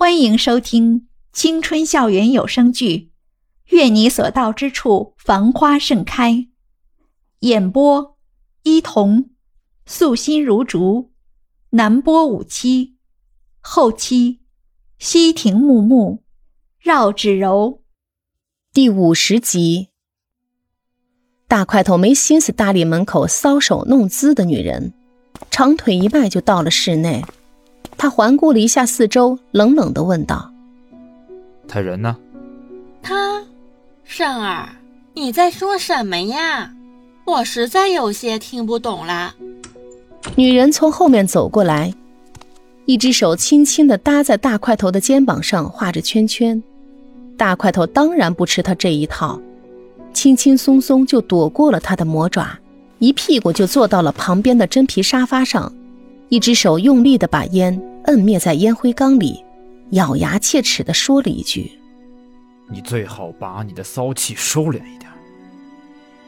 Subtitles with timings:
[0.00, 3.10] 欢迎收听青春校园有声剧
[3.76, 6.32] 《愿你所到之处繁花盛开》，
[7.40, 8.16] 演播：
[8.62, 9.30] 伊童，
[9.86, 11.10] 素心如竹，
[11.70, 12.94] 南波五七，
[13.58, 14.38] 后期：
[15.00, 16.22] 西亭木木，
[16.78, 17.82] 绕指柔。
[18.72, 19.88] 第五十集，
[21.48, 24.92] 大块头没心思搭理门口搔首弄姿的女人，
[25.50, 27.24] 长腿一迈就到了室内。
[27.98, 30.52] 他环顾了一下四周，冷冷的问道
[31.66, 32.16] ：“他人呢
[33.02, 33.42] ？”“他，
[34.04, 34.68] 善儿，
[35.14, 36.72] 你在说什么呀？
[37.26, 39.34] 我实在有些听不懂了。”
[40.36, 41.92] 女人从后面走过来，
[42.86, 46.62] 一只手轻轻的搭在大块头的肩膀上，画着圈圈。
[47.36, 49.40] 大块头当然不吃他这一套，
[50.12, 52.58] 轻轻松松就躲过了他的魔爪，
[53.00, 55.72] 一屁股就坐到了旁边的真皮沙发上。
[56.30, 59.44] 一只手用力的把烟摁灭在烟灰缸里，
[59.90, 61.70] 咬牙切齿地说了一句
[62.66, 65.10] ：“你最好把你的骚气收敛一点，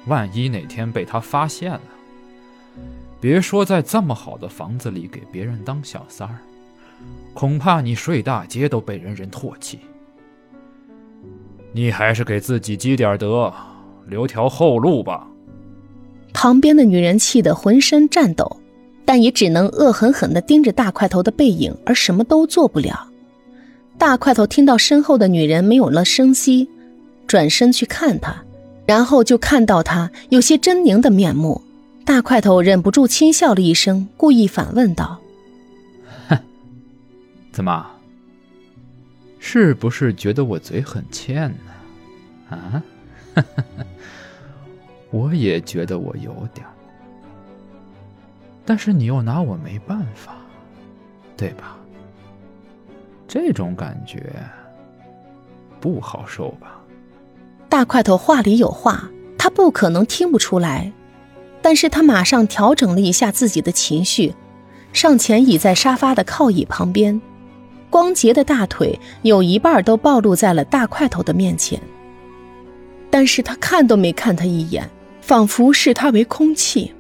[0.07, 1.81] 万一哪天被他发现了，
[3.19, 6.41] 别说在这么好的房子里给别人当小三儿，
[7.33, 9.79] 恐怕你睡大街都被人人唾弃。
[11.73, 13.51] 你还是给自己积点德，
[14.07, 15.27] 留条后路吧。”
[16.35, 18.60] 旁边的女人气得浑身颤抖。
[19.11, 23.09] 但也只能恶狠狠地盯着大块头的背影，而什么都做不了。
[23.99, 26.69] 大块头听到身后的女人没有了声息，
[27.27, 28.33] 转身去看她，
[28.87, 31.61] 然后就看到她有些狰狞的面目。
[32.05, 35.21] 大块头忍不住轻笑了一声，故意反问道
[36.31, 36.39] ：“哼，
[37.51, 37.85] 怎么？
[39.41, 41.53] 是不是觉得我嘴很欠
[42.49, 42.57] 呢？
[42.57, 42.83] 啊？
[45.11, 46.65] 我也觉得我有点。”
[48.71, 50.37] 但是你又拿我没办法，
[51.37, 51.77] 对吧？
[53.27, 54.33] 这种感觉
[55.81, 56.81] 不好受吧？
[57.69, 60.93] 大块头话里有话，他不可能听不出来。
[61.61, 64.37] 但是他马上调整了一下自己的情绪，
[64.93, 67.21] 上前倚在沙发的靠椅旁边，
[67.91, 71.81] 光洁的大腿有一半都暴露在了大块头的面前。
[73.11, 74.89] 但是他看都没看他一眼，
[75.21, 76.95] 仿佛视他为空气。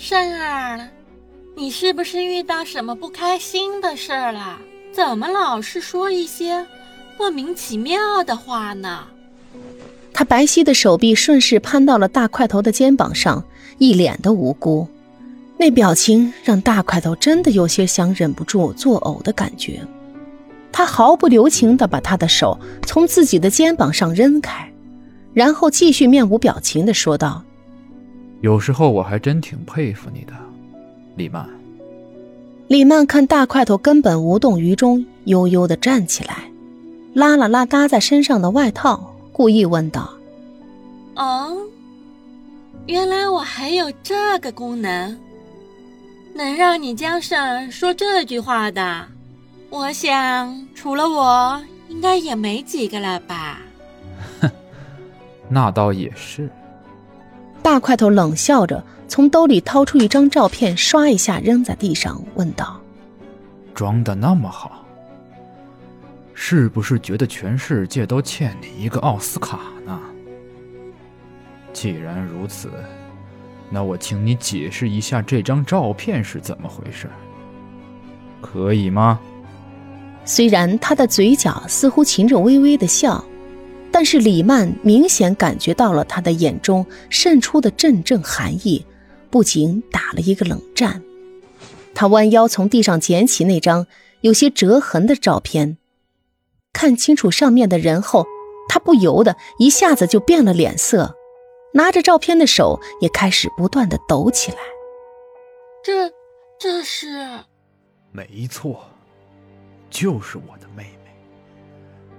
[0.00, 0.88] 善儿，
[1.56, 4.56] 你是不是遇到什么不开心的事儿了？
[4.92, 6.64] 怎么老是说一些
[7.18, 9.00] 莫名其妙的话呢？
[10.12, 13.42] 他白皙的手臂顺势攀到了大块头的肩膀上，
[13.78, 14.86] 一脸的无辜，
[15.56, 19.80] 那表情让大块头真的有些想忍不住作呕的感觉。
[20.70, 24.72] 他毫不留情地把他的手从自己的肩膀上扔开，
[25.34, 27.42] 然后继续面无表情地说道。
[28.40, 30.32] 有时候我还真挺佩服你的，
[31.16, 31.48] 李曼。
[32.68, 36.44] 李曼看大块头根本无动于衷，悠悠的站起来，
[37.14, 40.08] 拉了拉搭在身上的外套，故意问道
[41.16, 41.56] ：“哦，
[42.86, 45.18] 原来我还有这个功能，
[46.34, 49.04] 能让你江上说这句话的，
[49.70, 53.60] 我想除了我，应该也没几个了吧？”
[54.40, 54.50] 哼，
[55.48, 56.48] 那倒也是。
[57.78, 62.80] 大块头冷笑着，从兜里掏出一张照片，刷一下扔在地上，问道
[63.72, 64.84] ：“装的那么好，
[66.34, 69.96] 是不是觉得全世界都欠你一个奥斯卡呢？
[71.72, 72.68] 既然如此，
[73.70, 77.08] 那我请你解释一下这张照片是怎么回事，
[78.40, 79.20] 可以吗？”
[80.26, 83.24] 虽然他的嘴角似乎噙着微微的笑。
[83.98, 88.86] 但是李曼明显感觉到了他的眼中渗出的阵阵寒意，
[89.28, 91.02] 不仅打了一个冷战。
[91.96, 93.88] 他弯腰从地上捡起那张
[94.20, 95.78] 有些折痕的照片，
[96.72, 98.24] 看清楚上面的人后，
[98.68, 101.16] 他不由得一下子就变了脸色，
[101.74, 104.58] 拿着照片的手也开始不断的抖起来。
[105.82, 106.08] 这，
[106.56, 107.08] 这是？
[108.12, 108.78] 没错，
[109.90, 110.97] 就是我的妹妹。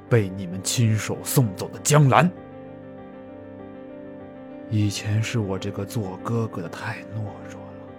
[0.09, 2.29] 被你们亲手送走的江兰，
[4.71, 7.93] 以前是我这个做哥哥的太懦弱了，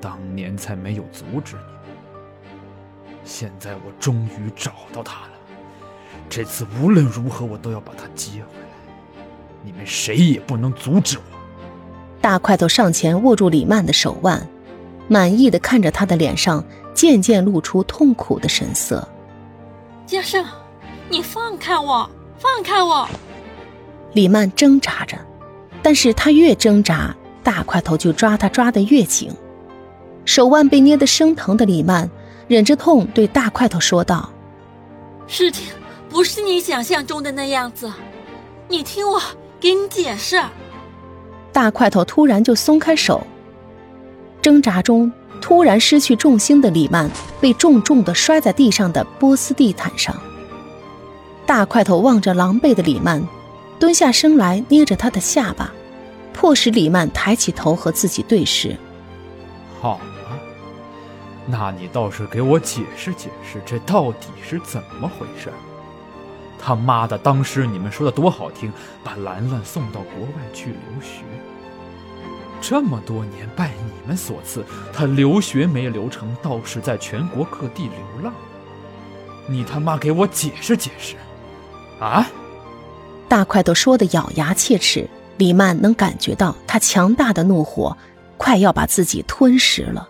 [0.00, 3.20] 当年才没有阻止你们。
[3.24, 5.32] 现在我终于找到他了，
[6.30, 9.22] 这次无论如何我都要把他接回来，
[9.62, 11.22] 你们谁也不能阻止我。
[12.22, 14.48] 大块头上前握住李曼的手腕，
[15.08, 16.64] 满意的看着他的脸上
[16.94, 19.06] 渐渐露出痛苦的神色。
[20.06, 20.42] 江胜。
[21.10, 22.08] 你放开我！
[22.38, 23.06] 放开我！
[24.12, 25.18] 李曼挣扎着，
[25.82, 27.12] 但是她越挣扎，
[27.42, 29.28] 大块头就抓她抓得越紧。
[30.24, 32.08] 手腕被捏得生疼的李曼
[32.46, 34.30] 忍着痛对大块头说道
[35.26, 35.66] ：“事情
[36.08, 37.92] 不是你想象中的那样子，
[38.68, 39.20] 你听我
[39.58, 40.40] 给你解释。
[41.52, 43.26] 大块头突然就松开手，
[44.40, 45.10] 挣扎中
[45.40, 47.10] 突然失去重心的李曼
[47.40, 50.14] 被重重的摔在地上的波斯地毯上。
[51.50, 53.20] 大块头望着狼狈的李曼，
[53.80, 55.72] 蹲下身来捏着他的下巴，
[56.32, 58.76] 迫使李曼抬起头和自己对视。
[59.80, 59.94] 好
[60.28, 60.38] 啊，
[61.48, 65.52] 那你倒是给我解释解释，这到底是怎么回事？
[66.56, 68.72] 他妈的，当时你们说的多好听，
[69.02, 71.24] 把兰兰送到国外去留学。
[72.60, 78.32] 这么多年拜你们所赐，他留学没留成，倒是在全国各地流浪。
[79.48, 81.16] 你他妈给我解释解释！
[82.00, 82.28] 啊！
[83.28, 87.96] 大块头说的咬牙切齿，李曼能感觉到他强大的怒火，
[88.36, 90.08] 快要把自己吞噬了。